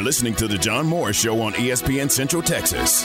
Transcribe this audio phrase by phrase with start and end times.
[0.00, 3.04] You're listening to The John Morris Show on ESPN Central Texas.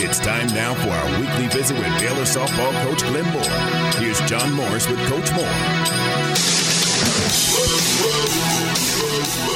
[0.00, 4.00] It's time now for our weekly visit with Baylor softball coach Glenn Moore.
[4.00, 5.94] Here's John Morris with Coach Moore.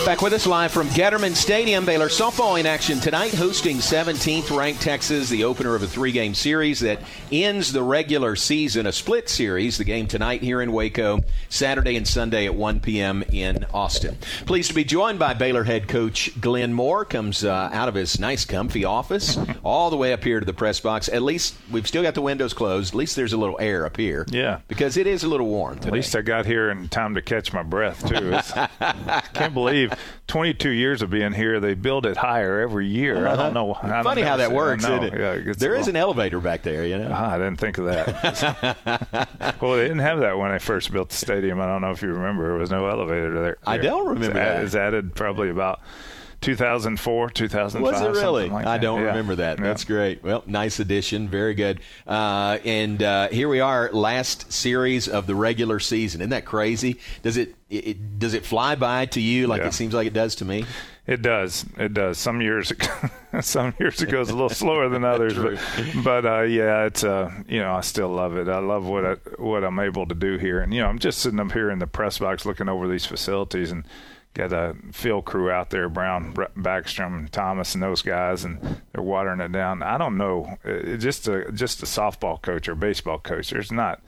[0.04, 1.84] Back with us live from Getterman Stadium.
[1.84, 6.32] Baylor softball in action tonight, hosting 17th ranked Texas, the opener of a three game
[6.34, 7.00] series that
[7.30, 9.76] ends the regular season, a split series.
[9.76, 13.22] The game tonight here in Waco, Saturday and Sunday at 1 p.m.
[13.32, 14.16] in Austin.
[14.46, 17.04] Pleased to be joined by Baylor head coach Glenn Moore.
[17.04, 20.54] Comes uh, out of his nice, comfy office all the way up here to the
[20.54, 21.10] press box.
[21.10, 22.94] At least we've still got the windows closed.
[22.94, 24.24] At least there's a little air up here.
[24.30, 24.60] Yeah.
[24.68, 25.76] Because it is a little warm.
[25.76, 25.88] Today.
[25.88, 28.32] At least I got here in time to catch my breath, too.
[28.34, 29.92] I can't believe
[30.28, 33.26] 22 years of being here, they build it higher every year.
[33.26, 33.74] I don't know.
[33.74, 35.12] I Funny how that works, it?
[35.18, 37.10] Yeah, there is an elevator back there, you know.
[37.12, 39.28] Ah, I didn't think of that.
[39.60, 41.60] well, they didn't have that when I first built the stadium.
[41.60, 42.48] I don't know if you remember.
[42.48, 43.58] There was no elevator there.
[43.66, 44.64] I don't remember It's that.
[44.64, 45.80] It's added probably about
[46.40, 47.82] 2004, 2005.
[47.92, 48.48] Was it really?
[48.48, 49.06] like I don't Yeah.
[49.08, 49.58] remember that.
[49.58, 49.64] Yeah.
[49.64, 50.22] That's great.
[50.22, 51.28] Well, nice addition.
[51.28, 51.80] Very good.
[52.06, 56.20] Uh, and uh, here we are, last series of the regular season.
[56.20, 56.98] Isn't that crazy?
[57.22, 59.68] Does it, it, it does it fly by to you like Yeah.
[59.68, 60.64] it seems like it does to me?
[61.08, 61.64] It does.
[61.78, 62.18] It does.
[62.18, 62.70] Some years,
[63.40, 65.58] some years it goes a little slower than others, but
[66.04, 68.46] but uh, yeah, it's uh, you know I still love it.
[68.46, 71.20] I love what I, what I'm able to do here, and you know I'm just
[71.20, 73.84] sitting up here in the press box looking over these facilities and
[74.34, 79.02] got a field crew out there, Brown, Br- Backstrom, Thomas, and those guys, and they're
[79.02, 79.82] watering it down.
[79.82, 83.50] I don't know, it, just a just a softball coach or baseball coach.
[83.50, 84.00] There's not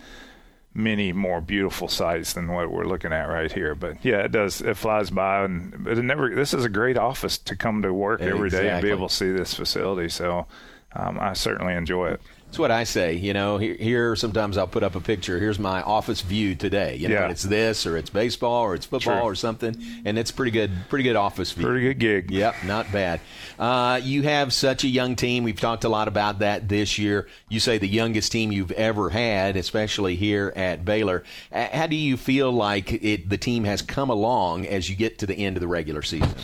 [0.72, 3.74] many more beautiful sights than what we're looking at right here.
[3.74, 4.60] But yeah, it does.
[4.60, 6.34] It flies by, and but it never.
[6.34, 9.14] This is a great office to come to work every day and be able to
[9.14, 10.08] see this facility.
[10.08, 10.46] So
[10.94, 12.20] um, I certainly enjoy it.
[12.50, 13.14] That's what I say.
[13.14, 15.38] You know, here, here sometimes I'll put up a picture.
[15.38, 16.96] Here's my office view today.
[16.96, 17.28] You know, Yeah.
[17.30, 19.22] it's this or it's baseball or it's football True.
[19.22, 20.72] or something, and it's pretty good.
[20.88, 21.64] Pretty good office view.
[21.64, 22.30] Pretty good gig.
[22.32, 23.20] Yep, not bad.
[23.56, 25.44] Uh, you have such a young team.
[25.44, 27.28] We've talked a lot about that this year.
[27.48, 31.22] You say the youngest team you've ever had, especially here at Baylor.
[31.52, 35.20] Uh, How do you feel like it, the team has come along as you get
[35.20, 36.34] to the end of the regular season?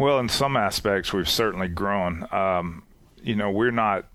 [0.00, 2.26] Well, in some aspects, we've certainly grown.
[2.32, 2.82] Um,
[3.22, 4.06] you know, we're not.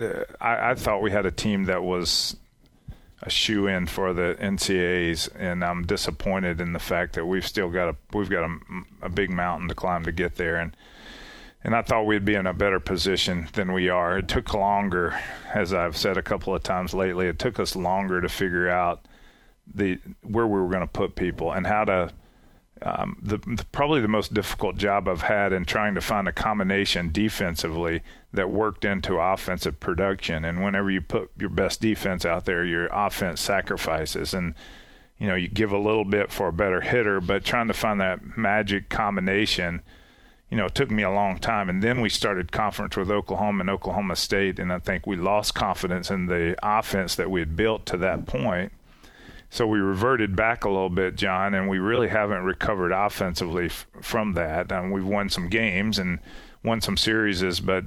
[0.00, 2.36] Uh, I, I thought we had a team that was
[3.22, 7.70] a shoe in for the NCAAs, and I'm disappointed in the fact that we've still
[7.70, 8.58] got a we've got a,
[9.02, 10.76] a big mountain to climb to get there, and
[11.64, 14.18] and I thought we'd be in a better position than we are.
[14.18, 15.18] It took longer,
[15.52, 17.26] as I've said a couple of times lately.
[17.26, 19.06] It took us longer to figure out
[19.74, 22.12] the where we were going to put people and how to
[22.82, 26.32] um, the, the probably the most difficult job I've had in trying to find a
[26.32, 30.44] combination defensively that worked into offensive production.
[30.44, 34.54] And whenever you put your best defense out there, your offense sacrifices, and
[35.18, 37.20] you know you give a little bit for a better hitter.
[37.20, 39.80] But trying to find that magic combination,
[40.50, 41.70] you know, it took me a long time.
[41.70, 45.54] And then we started conference with Oklahoma and Oklahoma State, and I think we lost
[45.54, 48.72] confidence in the offense that we had built to that point.
[49.50, 53.86] So we reverted back a little bit, John, and we really haven't recovered offensively f-
[54.00, 54.72] from that.
[54.72, 56.18] And we've won some games and
[56.64, 57.84] won some series, but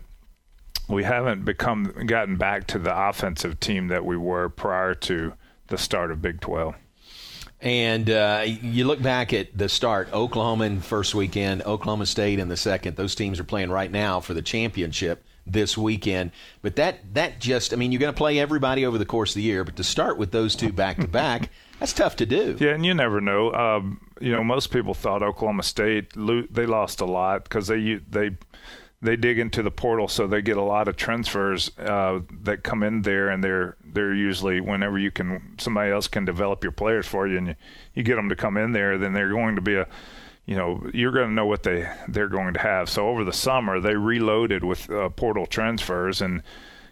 [0.88, 5.34] we haven't become gotten back to the offensive team that we were prior to
[5.68, 6.75] the start of Big 12.
[7.62, 12.47] And uh, you look back at the start, Oklahoma in first weekend, Oklahoma State in
[12.47, 12.96] the second.
[12.96, 16.31] Those teams are playing right now for the championship this weekend.
[16.61, 19.35] But that that just, I mean, you're going to play everybody over the course of
[19.35, 21.49] the year, but to start with those two back to back,
[21.79, 22.57] that's tough to do.
[22.59, 23.53] Yeah, and you never know.
[23.53, 28.31] Um, you know, most people thought Oklahoma State they lost a lot because they they
[29.01, 32.83] they dig into the portal, so they get a lot of transfers uh, that come
[32.83, 37.07] in there, and they're they're usually whenever you can somebody else can develop your players
[37.07, 37.55] for you, and you,
[37.93, 39.87] you get them to come in there, then they're going to be a
[40.49, 42.89] you know you're going to know what they they're going to have.
[42.89, 46.41] So over the summer, they reloaded with uh, portal transfers and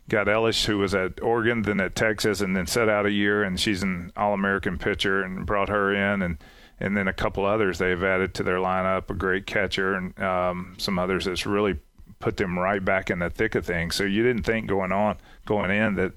[0.07, 3.43] got Elish, who was at Oregon, then at Texas, and then set out a year,
[3.43, 6.37] and she's an All-American pitcher, and brought her in, and
[6.79, 10.75] and then a couple others they've added to their lineup, a great catcher, and um,
[10.77, 11.79] some others that's really
[12.19, 13.95] put them right back in the thick of things.
[13.95, 15.17] So you didn't think going on
[15.47, 16.11] going in that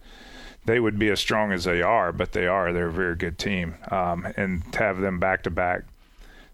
[0.66, 2.75] they would be as strong as they are, but they are.
[2.75, 5.84] They're a very good team, um, and to have them back to back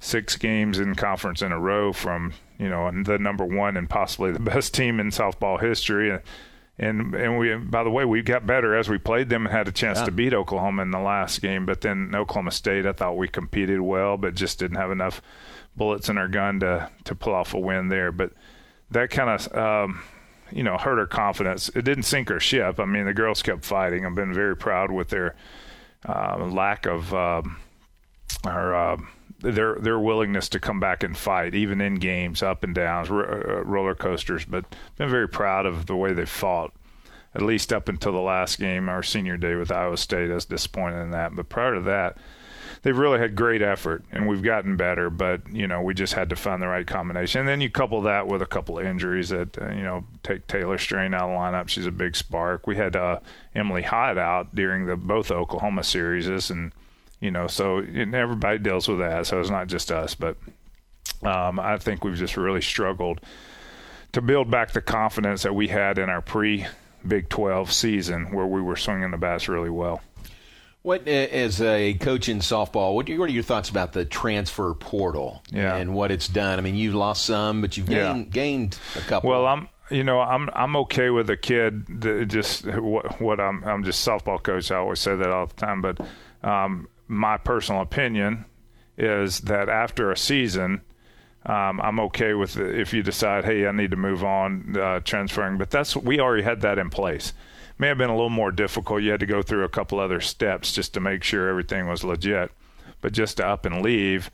[0.01, 4.33] six games in conference in a row from you know the number one and possibly
[4.33, 6.19] the best team in softball history.
[6.79, 9.69] And and we by the way we got better as we played them and had
[9.69, 11.65] a chance to beat Oklahoma in the last game.
[11.65, 15.23] But then Oklahoma State, I thought we competed well, but just didn't have enough
[15.75, 18.13] bullets in our gun to to pull off a win there.
[18.13, 18.33] But
[18.91, 20.03] that kind of um,
[20.53, 21.71] you know hurt our confidence.
[21.71, 22.79] It didn't sink our ship.
[22.79, 24.05] I mean the girls kept fighting.
[24.05, 25.35] I've been very proud with their
[26.07, 27.57] uh, lack of um,
[28.45, 28.97] our uh,
[29.41, 33.59] their their willingness to come back and fight, even in games, up and downs, r-
[33.59, 34.45] uh, roller coasters.
[34.45, 34.65] But
[34.97, 36.73] been very proud of the way they fought,
[37.35, 40.31] at least up until the last game, our senior day with Iowa State.
[40.31, 42.17] I was disappointed in that, but prior to that,
[42.83, 45.11] they've really had great effort, and we've gotten better.
[45.11, 47.41] But you know, we just had to find the right combination.
[47.41, 50.47] And then you couple that with a couple of injuries that uh, you know take
[50.47, 51.69] Taylor Strain out of the lineup.
[51.69, 52.67] She's a big spark.
[52.67, 53.21] We had uh,
[53.55, 56.73] Emily Hyde out during the both Oklahoma series, and
[57.27, 59.27] you know, so everybody deals with that.
[59.27, 60.37] So it's not just us, but
[61.25, 63.21] um, I think we've just really struggled
[64.13, 66.67] to build back the confidence that we had in our pre
[67.05, 70.01] Big 12 season where we were swinging the bats really well.
[70.83, 75.43] What, as a coach in softball, what, what are your thoughts about the transfer portal
[75.51, 75.75] yeah.
[75.75, 76.61] and what it's done?
[76.61, 78.31] I mean, you've lost some, but you've gained, yeah.
[78.31, 79.31] gained a couple.
[79.31, 83.83] Well, I'm you know I'm I'm okay with a kid just what what I'm I'm
[83.83, 84.71] just softball coach.
[84.71, 86.01] I always say that all the time, but
[86.45, 88.45] um, my personal opinion
[88.97, 90.81] is that after a season,
[91.45, 95.01] um, I'm okay with it if you decide, hey, I need to move on, uh,
[95.01, 95.59] transferring.
[95.59, 97.33] But that's we already had that in place.
[97.79, 99.03] May have been a little more difficult.
[99.03, 102.03] You had to go through a couple other steps just to make sure everything was
[102.03, 102.51] legit.
[103.01, 104.31] But just to up and leave,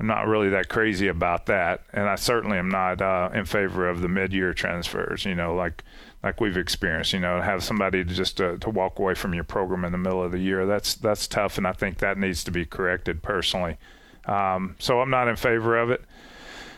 [0.00, 1.84] I'm not really that crazy about that.
[1.92, 5.24] And I certainly am not uh, in favor of the mid-year transfers.
[5.24, 5.84] You know, like
[6.22, 7.12] like we've experienced.
[7.12, 9.98] You know, have somebody to just uh, to walk away from your program in the
[9.98, 10.66] middle of the year.
[10.66, 13.78] That's that's tough, and I think that needs to be corrected personally.
[14.26, 16.02] Um, so I'm not in favor of it,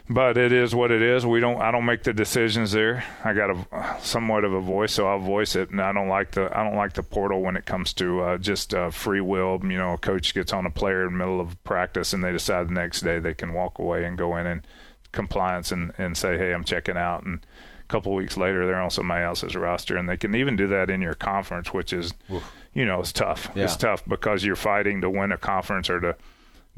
[0.09, 1.27] but it is what it is.
[1.27, 1.61] We don't.
[1.61, 3.05] I don't make the decisions there.
[3.23, 5.71] I got a somewhat of a voice, so I'll voice it.
[5.71, 8.39] And I don't like the I don't like the portal when it comes to uh,
[8.39, 9.61] just uh, free will.
[9.63, 12.33] You know, a coach gets on a player in the middle of practice, and they
[12.33, 14.67] decide the next day they can walk away and go in and
[15.15, 17.45] compliance and and say, hey, I'm checking out and
[17.85, 20.91] a couple weeks later they're on somebody else's roster, and they can even do that
[20.91, 22.51] in your conference, which is, Oof.
[22.73, 23.51] you know, it's tough.
[23.55, 23.65] Yeah.
[23.65, 26.17] It's tough because you're fighting to win a conference or to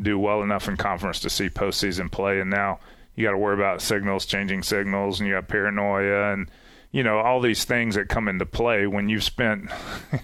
[0.00, 2.80] do well enough in conference to see postseason play, and now
[3.14, 6.50] you got to worry about signals, changing signals, and you got paranoia and
[6.92, 9.70] you know all these things that come into play when you've spent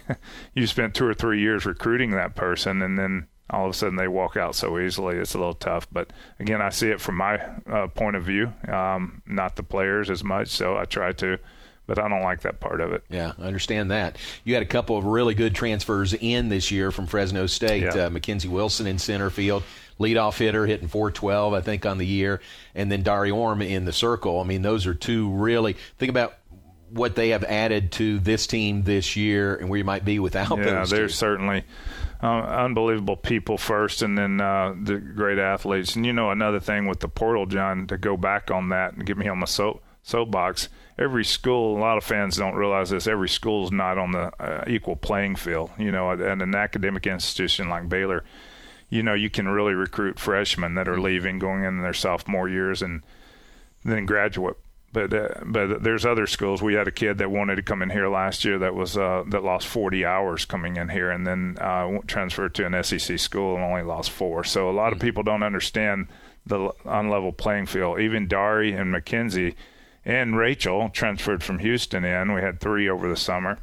[0.54, 3.96] you spent two or three years recruiting that person, and then all of a sudden
[3.96, 5.16] they walk out so easily.
[5.16, 5.86] It's a little tough.
[5.92, 7.40] But again, I see it from my
[7.70, 10.48] uh, point of view, um, not the players as much.
[10.48, 11.38] So I try to,
[11.86, 13.04] but I don't like that part of it.
[13.10, 14.16] Yeah, I understand that.
[14.44, 17.82] You had a couple of really good transfers in this year from Fresno State.
[17.82, 18.06] Yeah.
[18.06, 19.62] Uh, Mackenzie Wilson in center field.
[20.00, 22.40] Leadoff hitter hitting 412, I think, on the year,
[22.74, 24.40] and then Dari Orme in the circle.
[24.40, 25.76] I mean, those are two really.
[25.98, 26.34] Think about
[26.92, 30.58] what they have added to this team this year and where you might be without
[30.58, 30.92] yeah, those.
[30.92, 31.64] Yeah, they're certainly
[32.22, 35.96] uh, unbelievable people first, and then uh, the great athletes.
[35.96, 39.04] And you know, another thing with the portal, John, to go back on that and
[39.04, 40.68] get me on my soap soapbox.
[40.98, 43.06] Every school, a lot of fans don't realize this.
[43.06, 45.70] Every school is not on the uh, equal playing field.
[45.78, 48.24] You know, at, at an academic institution like Baylor,
[48.88, 52.82] you know, you can really recruit freshmen that are leaving, going in their sophomore years,
[52.82, 53.02] and
[53.84, 54.56] then graduate
[54.92, 56.62] but uh, but there's other schools.
[56.62, 59.24] We had a kid that wanted to come in here last year that was uh,
[59.28, 63.54] that lost 40 hours coming in here, and then uh, transferred to an SEC school
[63.54, 64.44] and only lost four.
[64.44, 65.02] So a lot of mm.
[65.02, 66.08] people don't understand
[66.44, 68.00] the unlevel playing field.
[68.00, 69.54] Even Dari and McKenzie
[70.04, 72.34] and Rachel transferred from Houston in.
[72.34, 73.58] We had three over the summer,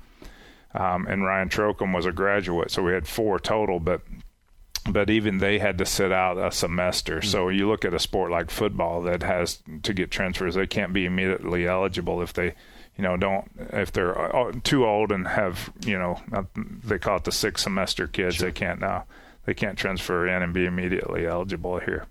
[0.73, 3.79] um, and Ryan Trocum was a graduate, so we had four total.
[3.79, 4.01] But
[4.89, 7.17] but even they had to sit out a semester.
[7.17, 7.29] Mm-hmm.
[7.29, 10.93] So you look at a sport like football that has to get transfers, they can't
[10.93, 12.55] be immediately eligible if they,
[12.97, 16.19] you know, don't if they're uh, too old and have, you know,
[16.83, 18.35] they call it the six semester kids.
[18.35, 18.47] Sure.
[18.47, 19.05] They can't now
[19.45, 22.05] they can't transfer in and be immediately eligible here.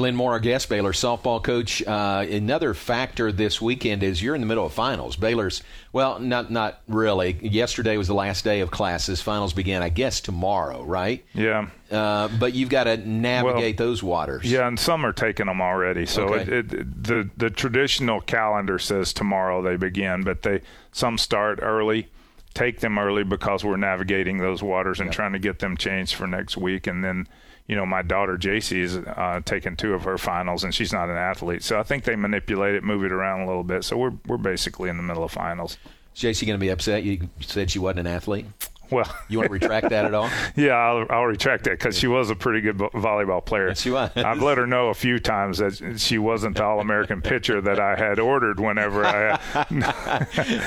[0.00, 1.86] Glenn Moore, our guest, Baylor softball coach.
[1.86, 5.14] Uh, another factor this weekend is you're in the middle of finals.
[5.14, 7.38] Baylor's, well, not not really.
[7.42, 9.20] Yesterday was the last day of classes.
[9.20, 11.22] Finals began, I guess, tomorrow, right?
[11.34, 11.68] Yeah.
[11.90, 14.50] Uh, but you've got to navigate well, those waters.
[14.50, 16.06] Yeah, and some are taking them already.
[16.06, 16.50] So okay.
[16.50, 22.08] it, it, the the traditional calendar says tomorrow they begin, but they some start early
[22.54, 25.14] take them early because we're navigating those waters and yep.
[25.14, 27.28] trying to get them changed for next week and then
[27.70, 31.08] you know, my daughter JC is uh, taking two of her finals, and she's not
[31.08, 31.62] an athlete.
[31.62, 33.84] So I think they manipulate it, move it around a little bit.
[33.84, 35.78] So we're we're basically in the middle of finals.
[36.16, 37.04] Is JC going to be upset?
[37.04, 38.46] You said she wasn't an athlete.
[39.00, 40.28] Well, you want to retract that at all?
[40.56, 43.68] yeah, I'll, I'll retract that because she was a pretty good volleyball player.
[43.68, 44.10] Yes, she was.
[44.16, 47.94] I've let her know a few times that she wasn't the All-American pitcher that I
[47.94, 49.38] had ordered whenever I.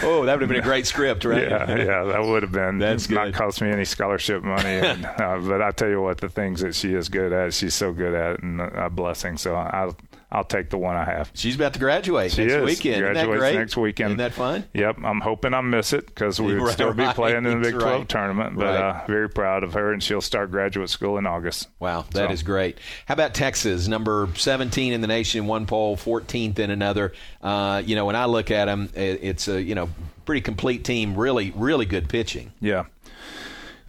[0.03, 1.43] oh, that would have been a great script, right?
[1.43, 2.79] Yeah, yeah, that would have been.
[2.79, 3.15] That's good.
[3.15, 6.61] not cost me any scholarship money, and, uh, but I tell you what, the things
[6.61, 9.37] that she is good at, she's so good at, and a blessing.
[9.37, 9.91] So I
[10.33, 11.29] I'll take the one I have.
[11.35, 12.65] She's about to graduate she next is.
[12.65, 13.01] weekend.
[13.01, 14.07] Graduates next weekend.
[14.07, 14.65] Isn't that fun?
[14.73, 14.97] Yep.
[15.03, 17.75] I'm hoping I miss it because we would Right, still be playing in the Big
[17.79, 18.09] 12 right.
[18.09, 18.55] tournament.
[18.57, 19.01] But Right.
[19.03, 21.69] uh, very proud of her, and she'll start graduate school in August.
[21.79, 22.79] Wow, that is So- great.
[23.05, 27.13] How about Texas, number 17 in the nation in one poll, 14th in another?
[27.41, 29.89] Uh, you know, when I look at them, it's a you know
[30.25, 31.15] pretty complete team.
[31.15, 32.53] Really, really good pitching.
[32.59, 32.85] Yeah.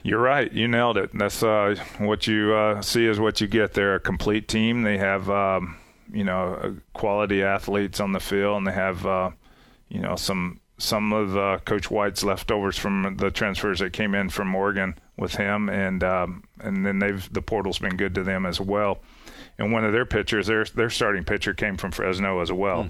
[0.02, 0.52] You're right.
[0.52, 1.08] You nailed it.
[1.14, 3.72] That's uh, what you uh, see is what you get.
[3.72, 4.82] They're a complete team.
[4.82, 5.76] They have, um,
[6.14, 9.30] you know, uh, quality athletes on the field, and they have, uh,
[9.88, 14.28] you know, some some of uh, Coach White's leftovers from the transfers that came in
[14.28, 18.46] from Oregon with him, and um, and then they've the portal's been good to them
[18.46, 19.00] as well.
[19.58, 22.88] And one of their pitchers, their their starting pitcher came from Fresno as well,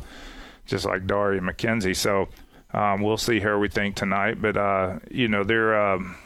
[0.66, 1.97] just like Dari McKenzie.
[1.97, 2.28] So
[2.73, 5.81] um, we'll see how We think tonight, but uh, you know they're.
[5.81, 6.16] Um,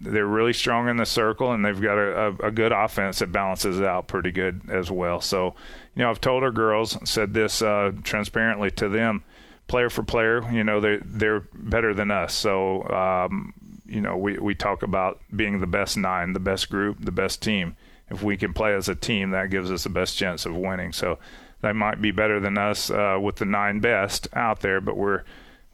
[0.00, 3.32] they're really strong in the circle, and they've got a, a, a good offense that
[3.32, 5.20] balances it out pretty good as well.
[5.20, 5.54] So,
[5.94, 9.24] you know, I've told our girls, said this uh, transparently to them,
[9.66, 12.34] player for player, you know, they they're better than us.
[12.34, 13.54] So, um,
[13.86, 17.42] you know, we we talk about being the best nine, the best group, the best
[17.42, 17.76] team.
[18.10, 20.92] If we can play as a team, that gives us the best chance of winning.
[20.92, 21.18] So,
[21.62, 25.22] they might be better than us uh, with the nine best out there, but we're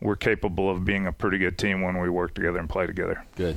[0.00, 3.24] we're capable of being a pretty good team when we work together and play together.
[3.36, 3.56] Good.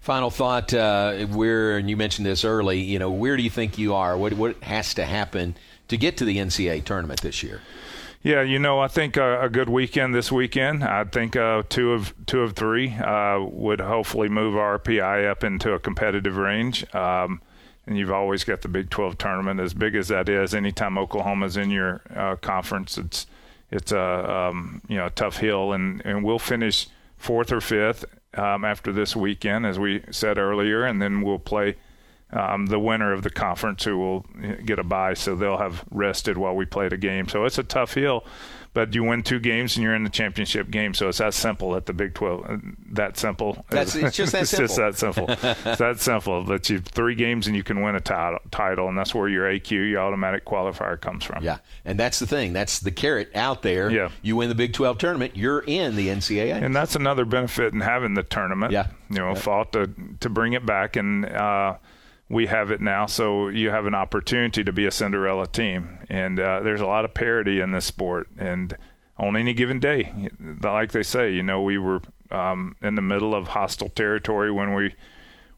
[0.00, 2.80] Final thought: uh, Where and you mentioned this early.
[2.80, 4.16] You know, where do you think you are?
[4.16, 5.56] What what has to happen
[5.88, 7.60] to get to the NCAA tournament this year?
[8.22, 10.84] Yeah, you know, I think a, a good weekend this weekend.
[10.84, 15.42] I think uh, two of two of three uh, would hopefully move our RPI up
[15.42, 16.86] into a competitive range.
[16.94, 17.42] Um,
[17.84, 20.54] and you've always got the Big 12 tournament, as big as that is.
[20.54, 23.26] Anytime Oklahoma's in your uh, conference, it's
[23.72, 26.86] it's a um, you know tough hill, and, and we'll finish
[27.16, 31.76] fourth or fifth um, after this weekend, as we said earlier, and then we'll play
[32.32, 34.26] um, the winner of the conference who will
[34.64, 37.28] get a bye, so they'll have rested while we played the game.
[37.28, 38.24] So it's a tough hill,
[38.74, 40.94] but you win two games and you're in the championship game.
[40.94, 42.44] So it's that simple at the Big 12.
[42.48, 42.56] uh,
[42.92, 43.66] That simple.
[43.68, 44.64] That's- it's just that simple.
[44.64, 45.26] it's just that simple.
[45.28, 46.44] it's that simple.
[46.44, 49.44] That you three games and you can win a title, title, and that's where your
[49.46, 51.44] AQ, your automatic qualifier, comes from.
[51.44, 52.54] Yeah, and that's the thing.
[52.54, 53.90] That's the carrot out there.
[53.90, 54.08] Yeah.
[54.22, 56.62] You win the Big 12 tournament, you're in the NCAA.
[56.62, 58.72] And that's another benefit in having the tournament.
[58.72, 58.86] Yeah.
[59.10, 61.74] You know, fought to to bring it back, and uh,
[62.32, 63.04] we have it now.
[63.04, 67.04] So you have an opportunity to be a Cinderella team, and uh, there's a lot
[67.04, 68.26] of parity in this sport.
[68.38, 68.74] And
[69.18, 70.30] on any given day,
[70.62, 74.72] like they say, you know, we were um, in the middle of hostile territory when
[74.72, 74.94] we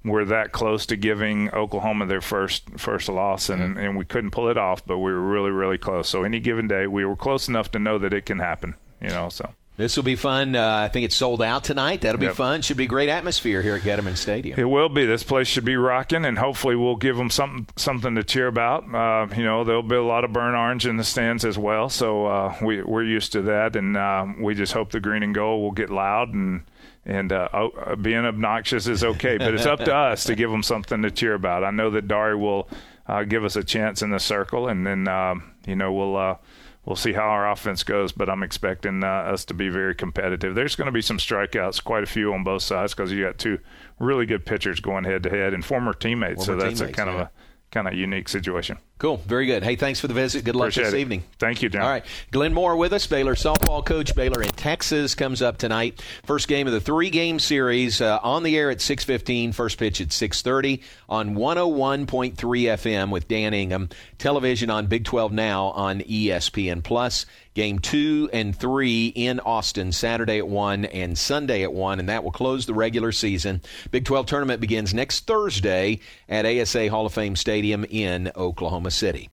[0.04, 4.48] were that close to giving Oklahoma their first first loss, and, and we couldn't pull
[4.48, 6.08] it off, but we were really really close.
[6.08, 8.74] So any given day, we were close enough to know that it can happen.
[9.00, 9.54] You know, so.
[9.76, 10.54] This will be fun.
[10.54, 12.02] Uh, I think it's sold out tonight.
[12.02, 12.36] That'll be Yep.
[12.36, 12.62] fun.
[12.62, 14.58] Should be a great atmosphere here at Getterman Stadium.
[14.58, 15.04] It will be.
[15.04, 18.84] This place should be rocking, and hopefully we'll give them something something to cheer about.
[18.94, 21.88] Uh, you know, there'll be a lot of burn orange in the stands as well,
[21.88, 25.34] so uh, we we're used to that, and uh, we just hope the green and
[25.34, 26.62] gold will get loud and.
[27.06, 30.50] And uh, oh, uh, being obnoxious is okay, but it's up to us to give
[30.50, 31.62] them something to cheer about.
[31.62, 32.66] I know that Dari will
[33.06, 36.36] uh, give us a chance in the circle, and then um, you know we'll uh,
[36.84, 40.54] we'll see how our offense goes, but I'm expecting uh, us to be very competitive.
[40.54, 43.38] There's going to be some strikeouts, quite a few on both sides, because you got
[43.38, 43.58] two
[43.98, 46.46] really good pitchers going head to head and former teammates.
[46.46, 47.20] Former so that's teammates, a kind yeah.
[47.22, 47.30] of a
[47.70, 48.78] kind of unique situation.
[49.04, 49.18] Cool.
[49.18, 49.62] Very good.
[49.62, 50.46] Hey, thanks for the visit.
[50.46, 51.00] Good luck Appreciate this it.
[51.00, 51.24] evening.
[51.38, 51.82] Thank you, John.
[51.82, 52.06] All right.
[52.30, 54.14] Glenn Moore with us, Baylor softball coach.
[54.14, 56.02] Baylor in Texas comes up tonight.
[56.24, 59.54] First game of the three-game series uh, on the air at 6:15.
[59.54, 60.80] First pitch at 6:30
[61.10, 63.90] on 101.3 FM with Dan Ingham.
[64.16, 67.26] Television on Big 12 Now on ESPN Plus.
[67.54, 72.24] Game two and three in Austin Saturday at one and Sunday at one, and that
[72.24, 73.62] will close the regular season.
[73.92, 79.22] Big 12 tournament begins next Thursday at ASA Hall of Fame Stadium in Oklahoma City.